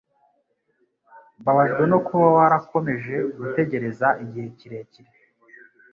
Mbabajwe 1.39 1.83
no 1.91 1.99
kuba 2.07 2.27
warakomeje 2.37 3.15
gutegereza 3.37 4.07
igihe 4.23 4.47
kirekire. 4.57 5.09